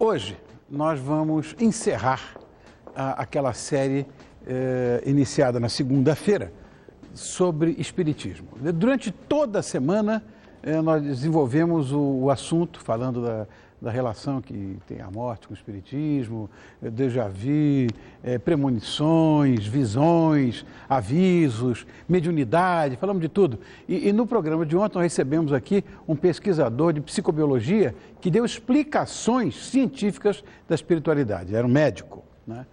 Hoje 0.00 0.38
nós 0.70 1.00
vamos 1.00 1.56
encerrar 1.58 2.36
a, 2.94 3.20
aquela 3.22 3.52
série 3.52 4.06
eh, 4.46 5.02
iniciada 5.04 5.58
na 5.58 5.68
segunda-feira 5.68 6.52
sobre 7.12 7.74
Espiritismo. 7.78 8.46
Durante 8.74 9.10
toda 9.10 9.58
a 9.58 9.62
semana 9.62 10.22
eh, 10.62 10.80
nós 10.80 11.02
desenvolvemos 11.02 11.90
o, 11.90 11.98
o 11.98 12.30
assunto 12.30 12.78
falando 12.78 13.24
da, 13.24 13.48
da 13.80 13.90
relação 13.90 14.40
que 14.40 14.76
tem 14.86 15.00
a 15.00 15.10
morte 15.10 15.46
com 15.46 15.54
o 15.54 15.56
Espiritismo, 15.56 16.50
eh, 16.82 16.90
déjà 16.90 17.28
vu, 17.28 17.88
eh, 18.24 18.38
premonições, 18.38 19.66
visões, 19.66 20.66
avisos, 20.88 21.86
mediunidade, 22.08 22.96
falamos 22.96 23.22
de 23.22 23.28
tudo. 23.28 23.60
E, 23.88 24.08
e, 24.08 24.12
no 24.12 24.26
programa 24.26 24.66
de 24.66 24.76
ontem 24.76 24.96
nós 24.96 25.04
recebemos 25.04 25.52
aqui 25.52 25.84
um 26.08 26.16
pesquisador 26.16 26.92
de 26.92 27.00
psicobiologia 27.00 27.94
que 28.20 28.30
deu 28.30 28.44
explicações 28.44 29.56
científicas 29.66 30.42
da 30.68 30.74
espiritualidade, 30.74 31.54
era 31.54 31.66
um 31.66 31.70
médico. 31.70 32.24
Né? 32.46 32.66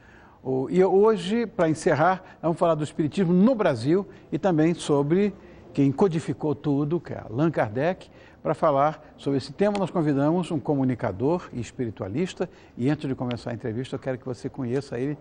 E 0.69 0.83
hoje, 0.83 1.47
para 1.47 1.67
encerrar, 1.69 2.37
vamos 2.39 2.59
falar 2.59 2.75
do 2.75 2.83
Espiritismo 2.83 3.33
no 3.33 3.55
Brasil 3.55 4.07
e 4.31 4.37
também 4.37 4.75
sobre 4.75 5.33
quem 5.73 5.91
codificou 5.91 6.53
tudo, 6.53 6.99
que 6.99 7.13
é 7.13 7.17
Allan 7.17 7.49
Kardec, 7.49 8.09
para 8.45 8.53
falar 8.53 9.03
sobre 9.17 9.39
esse 9.39 9.51
tema, 9.51 9.79
nós 9.79 9.89
convidamos 9.89 10.51
um 10.51 10.59
comunicador 10.59 11.49
e 11.51 11.59
espiritualista. 11.59 12.47
E 12.77 12.87
antes 12.91 13.09
de 13.09 13.15
começar 13.15 13.49
a 13.49 13.53
entrevista, 13.55 13.95
eu 13.95 13.99
quero 13.99 14.19
que 14.19 14.25
você 14.25 14.47
conheça 14.47 14.99
ele 14.99 15.17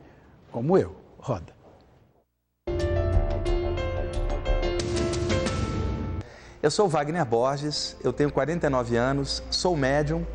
como 0.52 0.76
eu. 0.76 0.94
Roda. 1.16 1.54
Eu 6.62 6.70
sou 6.70 6.86
Wagner 6.86 7.24
Borges, 7.24 7.96
eu 8.04 8.12
tenho 8.12 8.30
49 8.30 8.94
anos, 8.94 9.42
sou 9.50 9.74
médium 9.74 10.26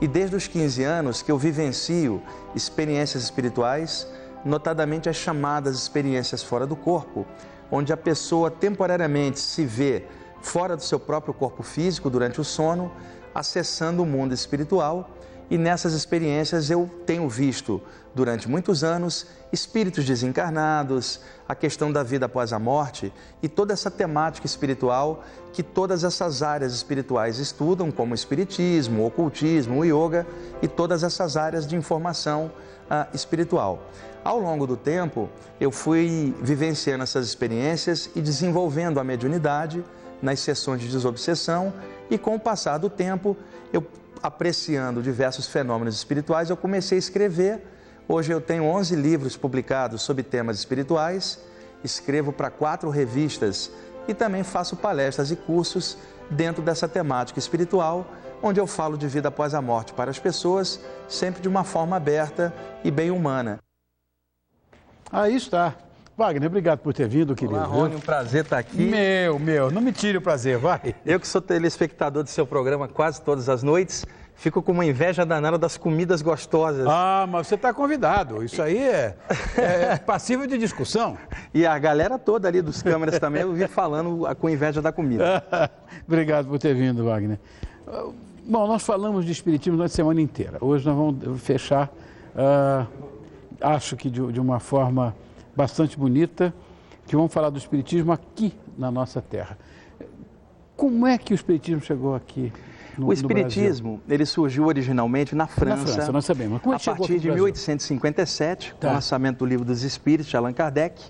e 0.00 0.08
desde 0.08 0.34
os 0.34 0.48
15 0.48 0.82
anos 0.82 1.22
que 1.22 1.30
eu 1.30 1.38
vivencio 1.38 2.20
experiências 2.56 3.22
espirituais, 3.22 4.04
notadamente 4.44 5.08
as 5.08 5.14
chamadas 5.14 5.76
experiências 5.76 6.42
fora 6.42 6.66
do 6.66 6.74
corpo, 6.74 7.24
onde 7.70 7.92
a 7.92 7.96
pessoa 7.96 8.50
temporariamente 8.50 9.38
se 9.38 9.64
vê 9.64 10.08
fora 10.42 10.76
do 10.76 10.82
seu 10.82 11.00
próprio 11.00 11.32
corpo 11.32 11.62
físico 11.62 12.10
durante 12.10 12.40
o 12.40 12.44
sono, 12.44 12.92
acessando 13.34 14.02
o 14.02 14.06
mundo 14.06 14.34
espiritual. 14.34 15.08
E 15.48 15.56
nessas 15.56 15.92
experiências 15.92 16.70
eu 16.70 16.90
tenho 17.06 17.28
visto 17.28 17.80
durante 18.14 18.48
muitos 18.48 18.82
anos 18.82 19.26
espíritos 19.52 20.04
desencarnados, 20.04 21.20
a 21.46 21.54
questão 21.54 21.92
da 21.92 22.02
vida 22.02 22.24
após 22.24 22.52
a 22.52 22.58
morte 22.58 23.12
e 23.42 23.48
toda 23.48 23.72
essa 23.74 23.90
temática 23.90 24.46
espiritual 24.46 25.22
que 25.52 25.62
todas 25.62 26.04
essas 26.04 26.42
áreas 26.42 26.72
espirituais 26.72 27.38
estudam, 27.38 27.90
como 27.90 28.12
o 28.12 28.14
espiritismo, 28.14 29.02
o 29.02 29.06
ocultismo, 29.06 29.80
o 29.80 29.84
yoga 29.84 30.26
e 30.62 30.68
todas 30.68 31.02
essas 31.02 31.36
áreas 31.36 31.66
de 31.66 31.76
informação 31.76 32.50
uh, 32.90 33.14
espiritual. 33.14 33.82
Ao 34.24 34.38
longo 34.38 34.66
do 34.66 34.76
tempo, 34.76 35.28
eu 35.60 35.70
fui 35.70 36.34
vivenciando 36.40 37.02
essas 37.02 37.26
experiências 37.26 38.08
e 38.14 38.22
desenvolvendo 38.22 38.98
a 38.98 39.04
mediunidade 39.04 39.84
nas 40.22 40.40
sessões 40.40 40.80
de 40.80 40.88
desobsessão 40.88 41.74
e 42.08 42.16
com 42.16 42.36
o 42.36 42.40
passar 42.40 42.78
do 42.78 42.88
tempo, 42.88 43.36
eu 43.72 43.84
apreciando 44.22 45.02
diversos 45.02 45.48
fenômenos 45.48 45.96
espirituais, 45.96 46.48
eu 46.48 46.56
comecei 46.56 46.96
a 46.96 46.98
escrever. 47.00 47.60
Hoje 48.08 48.32
eu 48.32 48.40
tenho 48.40 48.64
11 48.64 48.94
livros 48.94 49.36
publicados 49.36 50.02
sobre 50.02 50.22
temas 50.22 50.58
espirituais, 50.58 51.40
escrevo 51.82 52.32
para 52.32 52.50
quatro 52.50 52.88
revistas 52.88 53.70
e 54.06 54.14
também 54.14 54.44
faço 54.44 54.76
palestras 54.76 55.30
e 55.30 55.36
cursos 55.36 55.96
dentro 56.30 56.62
dessa 56.62 56.88
temática 56.88 57.38
espiritual, 57.38 58.06
onde 58.42 58.60
eu 58.60 58.66
falo 58.66 58.96
de 58.96 59.06
vida 59.06 59.28
após 59.28 59.54
a 59.54 59.62
morte 59.62 59.92
para 59.92 60.10
as 60.10 60.18
pessoas, 60.18 60.80
sempre 61.08 61.42
de 61.42 61.48
uma 61.48 61.64
forma 61.64 61.96
aberta 61.96 62.52
e 62.84 62.90
bem 62.90 63.10
humana. 63.10 63.58
Aí 65.10 65.36
está. 65.36 65.74
Wagner, 66.16 66.46
obrigado 66.46 66.80
por 66.80 66.92
ter 66.92 67.08
vindo, 67.08 67.34
querido. 67.34 67.56
Olá, 67.56 67.64
Rony, 67.64 67.96
um 67.96 68.00
prazer 68.00 68.44
estar 68.44 68.58
aqui. 68.58 68.82
Meu, 68.82 69.38
meu, 69.38 69.70
não 69.70 69.80
me 69.80 69.92
tire 69.92 70.18
o 70.18 70.20
prazer, 70.20 70.58
vai. 70.58 70.94
Eu 71.06 71.18
que 71.18 71.26
sou 71.26 71.40
telespectador 71.40 72.22
do 72.22 72.28
seu 72.28 72.46
programa 72.46 72.86
quase 72.86 73.22
todas 73.22 73.48
as 73.48 73.62
noites, 73.62 74.04
fico 74.34 74.60
com 74.60 74.72
uma 74.72 74.84
inveja 74.84 75.24
danada 75.24 75.56
das 75.56 75.78
comidas 75.78 76.20
gostosas. 76.20 76.86
Ah, 76.86 77.26
mas 77.26 77.46
você 77.46 77.54
está 77.54 77.72
convidado. 77.72 78.44
Isso 78.44 78.60
aí 78.60 78.76
é, 78.76 79.16
é 79.56 79.96
passível 79.96 80.46
de 80.46 80.58
discussão. 80.58 81.16
E 81.54 81.64
a 81.64 81.78
galera 81.78 82.18
toda 82.18 82.46
ali 82.46 82.60
dos 82.60 82.82
câmeras 82.82 83.18
também, 83.18 83.40
eu 83.40 83.54
vi 83.54 83.66
falando 83.66 84.26
com 84.36 84.50
inveja 84.50 84.82
da 84.82 84.92
comida. 84.92 85.42
obrigado 86.06 86.46
por 86.46 86.58
ter 86.58 86.74
vindo, 86.74 87.04
Wagner. 87.06 87.38
Bom, 88.44 88.66
nós 88.66 88.82
falamos 88.82 89.24
de 89.24 89.32
espiritismo 89.32 89.78
durante 89.78 89.92
a 89.92 89.96
semana 89.96 90.20
inteira. 90.20 90.58
Hoje 90.60 90.86
nós 90.86 90.94
vamos 90.94 91.40
fechar, 91.40 91.90
uh, 92.36 92.86
acho 93.62 93.96
que 93.96 94.10
de, 94.10 94.30
de 94.30 94.40
uma 94.40 94.60
forma 94.60 95.14
bastante 95.54 95.98
bonita, 95.98 96.54
que 97.06 97.16
vamos 97.16 97.32
falar 97.32 97.50
do 97.50 97.58
Espiritismo 97.58 98.12
aqui 98.12 98.54
na 98.76 98.90
nossa 98.90 99.20
terra. 99.20 99.58
Como 100.76 101.06
é 101.06 101.18
que 101.18 101.32
o 101.32 101.36
Espiritismo 101.36 101.80
chegou 101.80 102.14
aqui? 102.14 102.52
No, 102.96 103.06
o 103.06 103.12
Espiritismo 103.12 104.00
ele 104.08 104.26
surgiu 104.26 104.66
originalmente 104.66 105.34
na 105.34 105.46
França, 105.46 105.84
na 105.84 105.92
França 105.94 106.12
nós 106.12 106.24
sabemos. 106.24 106.60
Como 106.60 106.74
é 106.74 106.76
a 106.76 106.80
partir 106.80 107.18
de 107.18 107.30
1857, 107.30 108.72
tá. 108.72 108.76
com 108.80 108.86
o 108.86 108.94
lançamento 108.94 109.38
do 109.38 109.46
livro 109.46 109.64
dos 109.64 109.82
Espíritos 109.82 110.30
de 110.30 110.36
Allan 110.36 110.52
Kardec. 110.52 111.02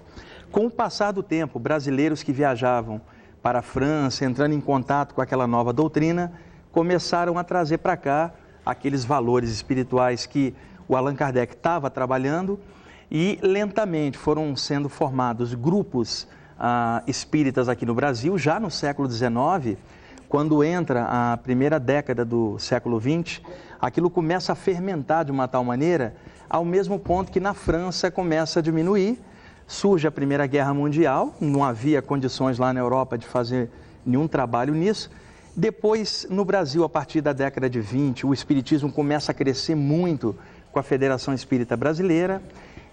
Com 0.50 0.66
o 0.66 0.70
passar 0.70 1.12
do 1.12 1.22
tempo, 1.22 1.58
brasileiros 1.58 2.22
que 2.22 2.32
viajavam 2.32 3.00
para 3.42 3.60
a 3.60 3.62
França, 3.62 4.24
entrando 4.24 4.52
em 4.52 4.60
contato 4.60 5.14
com 5.14 5.20
aquela 5.20 5.46
nova 5.46 5.72
doutrina, 5.72 6.32
começaram 6.70 7.38
a 7.38 7.44
trazer 7.44 7.78
para 7.78 7.96
cá 7.96 8.32
aqueles 8.64 9.04
valores 9.04 9.50
espirituais 9.50 10.26
que 10.26 10.54
o 10.86 10.96
Allan 10.96 11.14
Kardec 11.14 11.54
estava 11.54 11.90
trabalhando 11.90 12.60
e 13.14 13.38
lentamente 13.42 14.16
foram 14.16 14.56
sendo 14.56 14.88
formados 14.88 15.52
grupos 15.52 16.26
ah, 16.58 17.02
espíritas 17.06 17.68
aqui 17.68 17.84
no 17.84 17.94
Brasil, 17.94 18.38
já 18.38 18.58
no 18.58 18.70
século 18.70 19.10
XIX, 19.10 19.76
quando 20.30 20.64
entra 20.64 21.04
a 21.04 21.36
primeira 21.36 21.78
década 21.78 22.24
do 22.24 22.58
século 22.58 22.98
XX, 22.98 23.42
aquilo 23.78 24.08
começa 24.08 24.52
a 24.52 24.54
fermentar 24.54 25.26
de 25.26 25.30
uma 25.30 25.46
tal 25.46 25.62
maneira, 25.62 26.16
ao 26.48 26.64
mesmo 26.64 26.98
ponto 26.98 27.30
que 27.30 27.38
na 27.38 27.52
França 27.52 28.10
começa 28.10 28.60
a 28.60 28.62
diminuir, 28.62 29.20
surge 29.66 30.06
a 30.06 30.10
Primeira 30.10 30.46
Guerra 30.46 30.72
Mundial, 30.72 31.34
não 31.38 31.62
havia 31.62 32.00
condições 32.00 32.58
lá 32.58 32.72
na 32.72 32.80
Europa 32.80 33.18
de 33.18 33.26
fazer 33.26 33.68
nenhum 34.06 34.26
trabalho 34.26 34.72
nisso. 34.72 35.10
Depois, 35.54 36.26
no 36.30 36.46
Brasil, 36.46 36.82
a 36.82 36.88
partir 36.88 37.20
da 37.20 37.34
década 37.34 37.68
de 37.68 37.78
20, 37.78 38.24
o 38.24 38.32
espiritismo 38.32 38.90
começa 38.90 39.32
a 39.32 39.34
crescer 39.34 39.74
muito 39.74 40.34
com 40.72 40.78
a 40.78 40.82
Federação 40.82 41.34
Espírita 41.34 41.76
Brasileira 41.76 42.40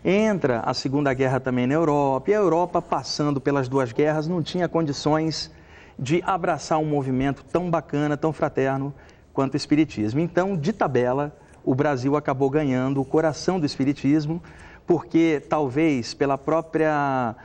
Entra 0.04 0.62
a 0.62 0.74
Segunda 0.74 1.14
Guerra 1.14 1.40
também 1.40 1.68
na 1.68 1.74
Europa, 1.74 2.32
e 2.32 2.34
a 2.34 2.38
Europa, 2.38 2.82
passando 2.82 3.42
pelas 3.42 3.68
duas 3.68 3.92
guerras, 3.92 4.28
não 4.28 4.42
tinha 4.42 4.68
condições 4.68 5.52
de 5.98 6.24
abraçar 6.26 6.80
um 6.80 6.86
movimento 6.86 7.44
tão 7.44 7.70
bacana, 7.70 8.16
tão 8.16 8.32
fraterno 8.32 8.94
quanto 9.34 9.56
o 9.56 9.58
Espiritismo. 9.58 10.22
Então, 10.22 10.56
de 10.56 10.72
tabela, 10.72 11.36
o 11.66 11.76
Brasil 11.76 12.16
acabou 12.16 12.50
ganhando 12.50 13.02
o 13.02 13.06
coração 13.06 13.60
do 13.60 13.66
Espiritismo, 13.66 14.42
porque 14.88 15.44
talvez 15.50 16.14
pela 16.14 16.38
própria 16.38 17.36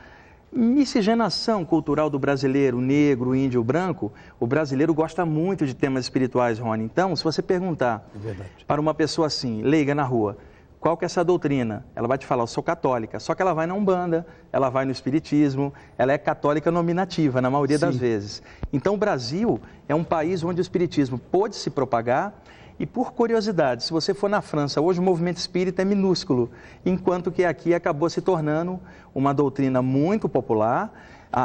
miscigenação 0.51 1.65
cultural 1.65 2.09
do 2.09 2.17
brasileiro, 2.17 2.79
negro, 2.79 3.35
índio, 3.35 3.61
branco, 3.61 4.13
o 4.39 4.47
brasileiro 4.47 4.93
gosta 4.93 5.25
muito 5.25 5.65
de 5.65 5.73
temas 5.73 6.05
espirituais, 6.05 6.57
Rony. 6.57 6.85
Então, 6.85 7.13
se 7.15 7.23
você 7.23 7.41
perguntar 7.41 8.07
é 8.25 8.35
para 8.65 8.79
uma 8.79 8.93
pessoa 8.93 9.27
assim, 9.27 9.61
leiga 9.61 9.93
na 9.93 10.03
rua, 10.03 10.37
qual 10.85 10.95
que 10.95 11.03
é 11.03 11.07
essa 11.07 11.23
doutrina? 11.23 11.83
Ela 11.95 12.07
vai 12.07 12.15
te 12.15 12.27
falar, 12.27 12.43
eu 12.43 12.47
sou 12.47 12.61
católica, 12.61 13.19
só 13.19 13.33
que 13.33 13.41
ela 13.41 13.55
vai 13.55 13.65
na 13.65 13.73
Umbanda, 13.73 14.23
ela 14.53 14.69
vai 14.69 14.85
no 14.85 14.91
Espiritismo, 14.91 15.73
ela 15.97 16.13
é 16.13 16.17
católica 16.19 16.69
nominativa, 16.69 17.41
na 17.41 17.49
maioria 17.49 17.79
Sim. 17.79 17.87
das 17.87 17.97
vezes. 17.97 18.43
Então, 18.71 18.93
o 18.93 18.97
Brasil 18.97 19.59
é 19.89 19.95
um 19.95 20.03
país 20.03 20.43
onde 20.43 20.61
o 20.61 20.61
Espiritismo 20.61 21.17
pôde 21.17 21.55
se 21.55 21.71
propagar 21.71 22.39
e, 22.77 22.85
por 22.85 23.13
curiosidade, 23.13 23.83
se 23.83 23.91
você 23.91 24.13
for 24.13 24.29
na 24.29 24.43
França, 24.43 24.79
hoje 24.79 24.99
o 24.99 25.01
movimento 25.01 25.37
espírita 25.37 25.81
é 25.81 25.85
minúsculo, 25.85 26.51
enquanto 26.85 27.31
que 27.31 27.43
aqui 27.43 27.73
acabou 27.73 28.07
se 28.07 28.21
tornando 28.21 28.79
uma 29.15 29.33
doutrina 29.33 29.81
muito 29.81 30.29
popular. 30.29 30.93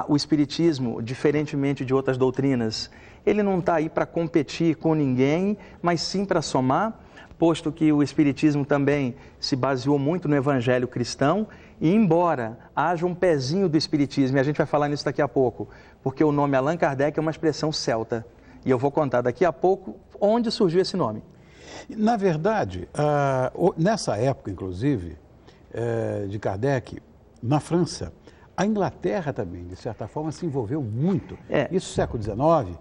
o 0.06 0.16
Espiritismo, 0.16 1.00
diferentemente 1.00 1.82
de 1.82 1.94
outras 1.94 2.18
doutrinas, 2.18 2.90
ele 3.24 3.42
não 3.42 3.58
está 3.58 3.76
aí 3.76 3.88
para 3.88 4.04
competir 4.04 4.74
com 4.74 4.94
ninguém, 4.94 5.56
mas 5.80 6.02
sim 6.02 6.26
para 6.26 6.42
somar 6.42 6.92
posto 7.40 7.72
que 7.72 7.90
o 7.90 8.02
Espiritismo 8.02 8.66
também 8.66 9.14
se 9.40 9.56
baseou 9.56 9.98
muito 9.98 10.28
no 10.28 10.36
Evangelho 10.36 10.86
cristão, 10.86 11.48
e 11.80 11.90
embora 11.90 12.58
haja 12.76 13.06
um 13.06 13.14
pezinho 13.14 13.66
do 13.66 13.78
Espiritismo, 13.78 14.36
e 14.36 14.40
a 14.40 14.42
gente 14.42 14.58
vai 14.58 14.66
falar 14.66 14.88
nisso 14.88 15.06
daqui 15.06 15.22
a 15.22 15.26
pouco, 15.26 15.66
porque 16.02 16.22
o 16.22 16.30
nome 16.30 16.54
Allan 16.54 16.76
Kardec 16.76 17.18
é 17.18 17.22
uma 17.22 17.30
expressão 17.30 17.72
celta, 17.72 18.26
e 18.62 18.70
eu 18.70 18.78
vou 18.78 18.90
contar 18.90 19.22
daqui 19.22 19.46
a 19.46 19.52
pouco 19.52 19.96
onde 20.20 20.50
surgiu 20.50 20.82
esse 20.82 20.98
nome. 20.98 21.22
Na 21.88 22.14
verdade, 22.18 22.86
uh, 22.94 23.74
nessa 23.78 24.18
época, 24.18 24.50
inclusive, 24.50 25.16
uh, 25.72 26.28
de 26.28 26.38
Kardec, 26.38 27.00
na 27.42 27.58
França, 27.58 28.12
a 28.54 28.66
Inglaterra 28.66 29.32
também, 29.32 29.66
de 29.66 29.76
certa 29.76 30.06
forma, 30.06 30.30
se 30.30 30.44
envolveu 30.44 30.82
muito. 30.82 31.38
É. 31.48 31.66
Isso 31.72 31.94
século 31.94 32.22
XIX, 32.22 32.78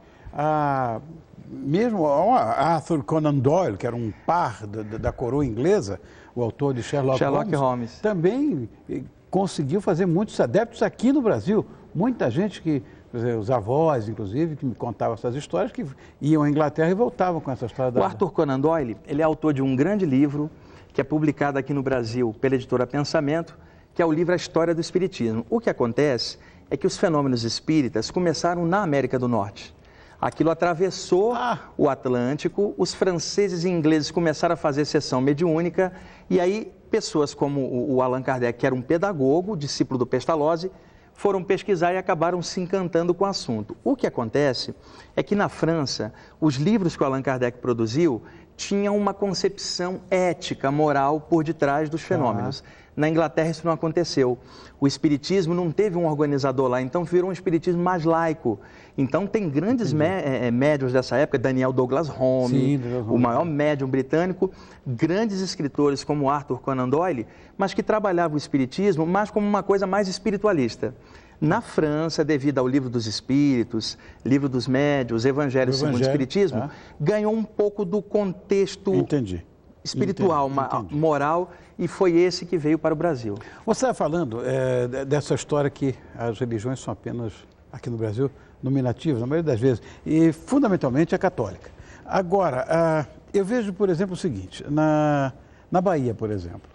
mesmo 1.50 2.06
Arthur 2.08 3.04
Conan 3.04 3.36
Doyle, 3.36 3.78
que 3.78 3.88
era 3.88 3.96
um 3.96 4.14
par 4.26 4.68
da, 4.68 4.98
da 4.98 5.12
coroa 5.12 5.46
inglesa, 5.46 6.00
o 6.36 6.44
autor 6.44 6.74
de 6.74 6.84
Sherlock, 6.84 7.18
Sherlock 7.18 7.56
Holmes, 7.56 7.60
Holmes, 7.60 8.00
também 8.00 8.70
eh, 8.90 9.02
conseguiu 9.30 9.82
fazer 9.82 10.06
muitos 10.06 10.40
adeptos 10.40 10.84
aqui 10.84 11.12
no 11.12 11.22
Brasil. 11.22 11.66
Muita 11.94 12.30
gente 12.30 12.62
que, 12.62 12.84
dizer, 13.12 13.36
os 13.36 13.50
avós, 13.50 14.08
inclusive, 14.08 14.56
que 14.56 14.66
me 14.66 14.76
contavam 14.76 15.16
essas 15.16 15.36
histórias, 15.36 15.72
que 15.72 15.86
iam 16.22 16.44
à 16.44 16.50
Inglaterra 16.50 16.90
e 16.92 16.94
voltavam 16.94 17.42
com 17.42 17.50
essa 17.50 17.66
história 17.66 17.92
da... 17.92 18.00
O 18.00 18.04
Arthur 18.04 18.32
Conan 18.32 18.60
Doyle, 18.60 18.96
ele 19.08 19.22
é 19.22 19.26
autor 19.26 19.54
de 19.54 19.62
um 19.62 19.76
grande 19.76 20.06
livro 20.06 20.50
que 20.94 21.02
é 21.02 21.04
publicado 21.04 21.58
aqui 21.58 21.74
no 21.74 21.82
Brasil 21.82 22.34
pela 22.40 22.56
editora 22.56 22.86
Pensamento, 22.86 23.58
que 23.94 24.02
é 24.02 24.06
o 24.06 24.12
livro 24.12 24.34
A 24.34 24.36
História 24.36 24.76
do 24.76 24.82
Espiritismo. 24.82 25.46
O 25.50 25.60
que 25.60 25.70
acontece 25.70 26.38
é 26.70 26.78
que 26.78 26.86
os 26.86 26.98
fenômenos 26.98 27.44
espíritas 27.44 28.12
começaram 28.12 28.66
na 28.66 28.82
América 28.84 29.18
do 29.18 29.28
Norte. 29.28 29.74
Aquilo 30.22 30.52
atravessou 30.52 31.34
ah. 31.34 31.60
o 31.78 31.88
Atlântico, 31.88 32.74
os 32.78 32.94
franceses 32.94 33.64
e 33.64 33.70
ingleses 33.70 34.12
começaram 34.12 34.54
a 34.54 34.58
fazer 34.58 34.84
sessão 34.86 35.22
mediúnica, 35.22 35.94
e 36.30 36.40
aí 36.40 36.72
pessoas 36.92 37.34
como 37.34 37.62
o 37.90 38.02
Allan 38.02 38.22
Kardec, 38.22 38.60
que 38.60 38.66
era 38.66 38.76
um 38.76 38.82
pedagogo, 38.82 39.56
discípulo 39.56 39.98
do 39.98 40.06
Pestalozzi, 40.06 40.72
foram 41.14 41.44
pesquisar 41.44 41.94
e 41.94 41.98
acabaram 41.98 42.42
se 42.42 42.62
encantando 42.62 43.14
com 43.14 43.26
o 43.26 43.28
assunto. 43.28 43.76
O 43.84 43.96
que 43.96 44.08
acontece 44.08 44.74
é 45.16 45.22
que 45.24 45.36
na 45.36 45.50
França, 45.50 46.14
os 46.40 46.56
livros 46.56 46.96
que 46.96 47.04
o 47.04 47.06
Allan 47.06 47.22
Kardec 47.22 47.60
produziu 47.60 48.22
tinham 48.56 48.98
uma 48.98 49.14
concepção 49.14 50.02
ética, 50.10 50.70
moral 50.70 51.22
por 51.22 51.44
detrás 51.44 51.90
dos 51.90 52.02
fenômenos. 52.02 52.64
Ah. 52.66 52.89
Na 53.00 53.08
Inglaterra 53.08 53.50
isso 53.50 53.66
não 53.66 53.72
aconteceu. 53.72 54.38
O 54.78 54.86
espiritismo 54.86 55.54
não 55.54 55.72
teve 55.72 55.98
um 55.98 56.06
organizador 56.06 56.68
lá, 56.68 56.82
então 56.82 57.06
virou 57.06 57.30
um 57.30 57.32
espiritismo 57.32 57.82
mais 57.82 58.04
laico. 58.04 58.60
Então 58.98 59.26
tem 59.26 59.50
grandes 59.50 59.94
é, 59.94 60.48
é, 60.48 60.52
médios 60.52 60.92
dessa 60.92 61.16
época, 61.16 61.40
Daniel 61.40 61.72
Douglas 61.72 62.10
Home, 62.10 62.50
Sim, 62.50 62.82
o 63.08 63.18
maior 63.18 63.46
médium 63.46 63.88
britânico, 63.88 64.52
grandes 64.86 65.40
escritores 65.40 66.04
como 66.04 66.30
Arthur 66.30 66.60
Conan 66.60 66.90
Doyle, 66.90 67.26
mas 67.58 67.74
que 67.74 67.82
trabalhavam 67.82 68.36
o 68.36 68.38
espiritismo 68.38 69.06
mais 69.06 69.32
como 69.32 69.48
uma 69.48 69.64
coisa 69.64 69.88
mais 69.88 70.10
espiritualista. 70.10 70.94
Na 71.40 71.62
França, 71.62 72.26
devido 72.26 72.58
ao 72.58 72.68
livro 72.68 72.90
dos 72.90 73.08
Espíritos, 73.08 73.98
livro 74.26 74.50
dos 74.50 74.68
Médios, 74.68 75.24
Evangelho, 75.24 75.72
segundo 75.72 75.96
o 75.96 76.02
Espiritismo, 76.02 76.60
tá. 76.60 76.72
ganhou 77.00 77.34
um 77.34 77.46
pouco 77.46 77.86
do 77.86 78.02
contexto 78.02 78.94
Entendi. 78.94 79.46
Espiritual, 79.84 80.50
Entendi. 80.50 80.76
Entendi. 80.76 80.96
moral, 80.96 81.52
e 81.78 81.88
foi 81.88 82.18
esse 82.18 82.46
que 82.46 82.58
veio 82.58 82.78
para 82.78 82.94
o 82.94 82.98
Brasil. 82.98 83.36
Você 83.66 83.80
estava 83.80 83.94
falando 83.94 84.42
é, 84.44 85.06
dessa 85.06 85.34
história 85.34 85.70
que 85.70 85.96
as 86.18 86.40
religiões 86.40 86.80
são 86.80 86.92
apenas, 86.92 87.34
aqui 87.72 87.90
no 87.90 87.98
Brasil, 87.98 88.30
nominativas, 88.62 89.22
na 89.22 89.28
maioria 89.28 89.52
das 89.52 89.60
vezes, 89.60 89.82
e 90.06 90.32
fundamentalmente 90.34 91.16
a 91.16 91.18
católica. 91.18 91.72
Agora, 92.06 92.66
ah, 92.68 93.06
eu 93.34 93.46
vejo, 93.46 93.72
por 93.72 93.90
exemplo, 93.90 94.14
o 94.14 94.18
seguinte, 94.18 94.66
na, 94.70 95.32
na 95.72 95.80
Bahia, 95.80 96.14
por 96.14 96.32
exemplo, 96.32 96.70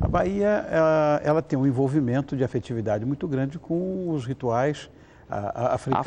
a 0.00 0.08
Bahia 0.08 0.66
ela, 0.70 1.20
ela 1.22 1.42
tem 1.42 1.58
um 1.58 1.66
envolvimento 1.66 2.36
de 2.36 2.42
afetividade 2.42 3.04
muito 3.04 3.28
grande 3.28 3.58
com 3.58 4.10
os 4.10 4.26
rituais 4.26 4.90
africanos, 5.74 6.06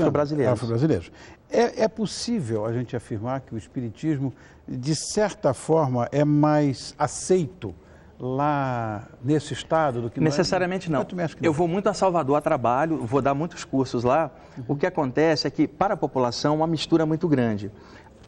afro-brasileiros. 0.53 1.11
É, 1.49 1.83
é, 1.83 1.87
possível 1.87 2.65
a 2.65 2.73
gente 2.73 2.95
afirmar 2.95 3.41
que 3.41 3.55
o 3.55 3.57
espiritismo, 3.57 4.33
de 4.67 4.95
certa 4.95 5.53
forma, 5.53 6.07
é 6.11 6.23
mais 6.23 6.93
aceito 6.97 7.73
lá 8.19 9.07
nesse 9.23 9.53
estado 9.53 10.01
do 10.01 10.09
que 10.09 10.19
necessariamente 10.21 10.89
não. 10.89 10.99
não. 10.99 11.27
Eu 11.41 11.51
vou 11.51 11.67
muito 11.67 11.89
a 11.89 11.93
Salvador 11.93 12.37
a 12.37 12.41
trabalho, 12.41 12.97
vou 13.05 13.21
dar 13.21 13.33
muitos 13.33 13.63
cursos 13.63 14.03
lá. 14.03 14.31
Uhum. 14.57 14.63
O 14.69 14.75
que 14.75 14.85
acontece 14.85 15.47
é 15.47 15.49
que 15.49 15.67
para 15.67 15.95
a 15.95 15.97
população 15.97 16.55
uma 16.55 16.67
mistura 16.67 17.03
é 17.03 17.05
muito 17.05 17.27
grande. 17.27 17.71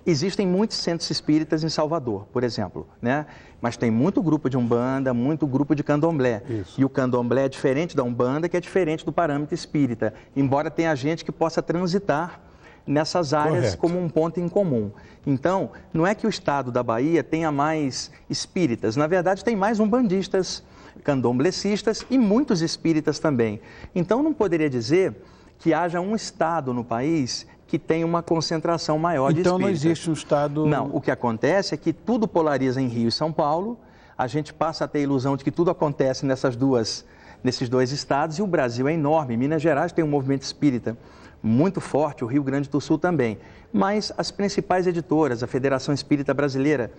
Existem 0.09 0.47
muitos 0.47 0.77
centros 0.77 1.11
espíritas 1.11 1.65
em 1.65 1.69
Salvador, 1.69 2.25
por 2.31 2.41
exemplo, 2.41 2.87
né? 3.01 3.25
Mas 3.59 3.75
tem 3.75 3.91
muito 3.91 4.23
grupo 4.23 4.49
de 4.49 4.55
Umbanda, 4.55 5.13
muito 5.13 5.45
grupo 5.45 5.75
de 5.75 5.83
Candomblé. 5.83 6.41
Isso. 6.49 6.79
E 6.79 6.85
o 6.85 6.89
Candomblé 6.89 7.43
é 7.43 7.49
diferente 7.49 7.93
da 7.93 8.03
Umbanda, 8.03 8.47
que 8.47 8.55
é 8.55 8.61
diferente 8.61 9.03
do 9.03 9.11
parâmetro 9.11 9.53
espírita, 9.53 10.13
embora 10.33 10.71
tenha 10.71 10.95
gente 10.95 11.25
que 11.25 11.31
possa 11.31 11.61
transitar 11.61 12.39
nessas 12.87 13.33
áreas 13.33 13.75
Correto. 13.75 13.77
como 13.79 13.99
um 13.99 14.07
ponto 14.07 14.39
em 14.39 14.47
comum. 14.47 14.91
Então, 15.25 15.71
não 15.93 16.07
é 16.07 16.15
que 16.15 16.25
o 16.25 16.29
estado 16.29 16.71
da 16.71 16.81
Bahia 16.81 17.21
tenha 17.21 17.51
mais 17.51 18.09
espíritas, 18.29 18.95
na 18.95 19.07
verdade 19.07 19.43
tem 19.43 19.57
mais 19.57 19.77
umbandistas, 19.77 20.63
candomblecistas 21.03 22.05
e 22.09 22.17
muitos 22.17 22.61
espíritas 22.61 23.19
também. 23.19 23.59
Então, 23.93 24.23
não 24.23 24.33
poderia 24.33 24.69
dizer 24.69 25.13
que 25.59 25.73
haja 25.73 25.99
um 25.99 26.15
estado 26.15 26.73
no 26.73 26.83
país 26.83 27.45
que 27.67 27.77
tem 27.77 28.03
uma 28.03 28.23
concentração 28.23 28.97
maior 28.97 29.33
de 29.33 29.41
então. 29.41 29.57
Então 29.57 29.67
não 29.67 29.69
existe 29.69 30.09
um 30.09 30.13
Estado... 30.13 30.65
Não, 30.65 30.89
o 30.93 31.01
que 31.01 31.11
acontece 31.11 31.75
é 31.75 31.77
que 31.77 31.91
tudo 31.91 32.27
polariza 32.27 32.81
em 32.81 32.87
Rio 32.87 33.09
e 33.09 33.11
São 33.11 33.31
Paulo, 33.31 33.77
a 34.17 34.25
gente 34.25 34.53
passa 34.53 34.85
a 34.85 34.87
ter 34.87 34.99
a 34.99 35.01
ilusão 35.01 35.35
de 35.35 35.43
que 35.43 35.51
tudo 35.51 35.69
acontece 35.69 36.25
nessas 36.25 36.55
duas, 36.55 37.05
nesses 37.43 37.67
dois 37.67 37.91
estados 37.91 38.39
e 38.39 38.41
o 38.41 38.47
Brasil 38.47 38.87
é 38.87 38.93
enorme. 38.93 39.35
Minas 39.35 39.61
Gerais 39.61 39.91
tem 39.91 40.03
um 40.03 40.07
movimento 40.07 40.43
espírita 40.43 40.97
muito 41.43 41.79
forte, 41.79 42.23
o 42.23 42.27
Rio 42.27 42.41
Grande 42.41 42.69
do 42.69 42.81
Sul 42.81 42.97
também. 42.97 43.37
Mas 43.71 44.11
as 44.17 44.31
principais 44.31 44.87
editoras, 44.87 45.43
a 45.43 45.47
Federação 45.47 45.93
Espírita 45.93 46.33
Brasileira, 46.33 46.91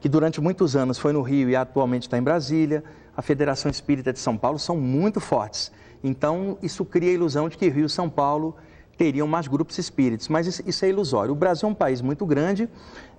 que 0.00 0.08
durante 0.08 0.40
muitos 0.40 0.74
anos 0.74 0.98
foi 0.98 1.12
no 1.12 1.22
Rio 1.22 1.48
e 1.48 1.54
atualmente 1.54 2.02
está 2.02 2.18
em 2.18 2.22
Brasília, 2.22 2.82
a 3.16 3.22
Federação 3.22 3.70
Espírita 3.70 4.12
de 4.12 4.18
São 4.18 4.36
Paulo, 4.36 4.58
são 4.58 4.76
muito 4.76 5.20
fortes. 5.20 5.70
Então, 6.02 6.58
isso 6.62 6.84
cria 6.84 7.10
a 7.10 7.14
ilusão 7.14 7.48
de 7.48 7.56
que 7.56 7.68
Rio 7.68 7.86
e 7.86 7.90
São 7.90 8.10
Paulo 8.10 8.56
teriam 8.96 9.26
mais 9.26 9.48
grupos 9.48 9.78
espíritos, 9.78 10.28
mas 10.28 10.60
isso 10.66 10.84
é 10.84 10.88
ilusório. 10.88 11.32
O 11.32 11.34
Brasil 11.34 11.68
é 11.68 11.72
um 11.72 11.74
país 11.74 12.00
muito 12.00 12.24
grande, 12.24 12.68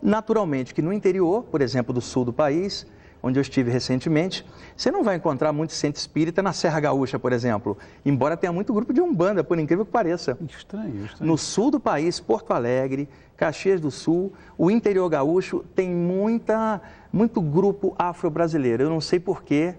naturalmente 0.02 0.74
que 0.74 0.82
no 0.82 0.94
interior, 0.94 1.44
por 1.44 1.62
exemplo, 1.62 1.94
do 1.94 2.02
sul 2.02 2.26
do 2.26 2.34
país, 2.34 2.86
onde 3.22 3.40
eu 3.40 3.42
estive 3.42 3.72
recentemente, 3.72 4.46
você 4.78 4.92
não 4.92 5.04
vai 5.04 5.16
encontrar 5.16 5.52
muito 5.52 5.74
centro 5.74 6.00
espírita 6.00 6.44
na 6.44 6.54
Serra 6.54 6.80
Gaúcha, 6.80 7.18
por 7.18 7.34
exemplo, 7.34 7.76
embora 8.06 8.38
tenha 8.38 8.54
muito 8.54 8.72
grupo 8.72 8.94
de 8.94 9.02
Umbanda, 9.02 9.44
por 9.44 9.58
incrível 9.58 9.84
que 9.84 9.92
pareça. 9.92 10.38
Estranho, 10.48 11.06
estranho. 11.06 11.32
No 11.32 11.36
sul 11.36 11.72
do 11.72 11.80
país, 11.80 12.20
Porto 12.20 12.52
Alegre, 12.52 13.10
Caxias 13.36 13.82
do 13.82 13.90
Sul, 13.90 14.32
o 14.58 14.70
interior 14.70 15.10
gaúcho 15.10 15.66
tem 15.76 15.90
muita, 15.90 16.80
muito 17.12 17.42
grupo 17.42 17.96
afro-brasileiro. 17.98 18.84
Eu 18.84 18.90
não 18.90 19.02
sei 19.02 19.20
porquê, 19.20 19.76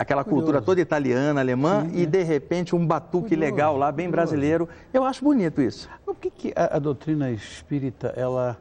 aquela 0.00 0.24
Curioso. 0.24 0.44
cultura 0.44 0.62
toda 0.62 0.80
italiana, 0.80 1.42
alemã, 1.42 1.84
Sim, 1.84 1.98
e 2.00 2.06
de 2.06 2.22
repente 2.22 2.74
um 2.74 2.86
batuque 2.86 3.28
Curioso. 3.28 3.40
legal 3.40 3.76
lá, 3.76 3.92
bem 3.92 4.06
Curioso. 4.06 4.10
brasileiro. 4.10 4.68
Eu 4.94 5.04
acho 5.04 5.22
bonito 5.22 5.60
isso. 5.60 5.90
Por 6.06 6.16
que, 6.16 6.30
que 6.30 6.52
a, 6.56 6.76
a, 6.76 6.78
doutrina 6.78 7.30
espírita, 7.30 8.14
ela, 8.16 8.56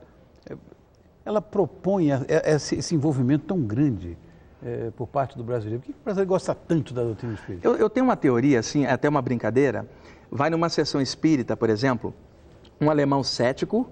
ela 1.24 1.42
propõe 1.42 2.10
esse, 2.46 2.76
esse 2.76 2.94
envolvimento 2.94 3.46
tão 3.46 3.62
grande 3.62 4.18
é, 4.62 4.92
por 4.98 5.08
parte 5.08 5.38
do 5.38 5.44
brasileiro? 5.46 5.80
Por 5.80 5.86
que, 5.86 5.94
que 5.94 6.00
o 6.00 6.04
brasileiro 6.04 6.28
gosta 6.28 6.54
tanto 6.54 6.94
da 6.94 7.04
doutrina 7.04 7.36
espírita? 7.36 7.66
Eu, 7.66 7.78
eu 7.78 7.90
tenho 7.90 8.06
uma 8.06 8.18
teoria, 8.18 8.60
assim, 8.60 8.84
é 8.84 8.92
até 8.92 9.08
uma 9.08 9.22
brincadeira. 9.22 9.88
Vai 10.30 10.50
numa 10.50 10.68
sessão 10.68 11.00
espírita, 11.00 11.56
por 11.56 11.70
exemplo, 11.70 12.14
um 12.82 12.90
alemão 12.90 13.24
cético, 13.24 13.90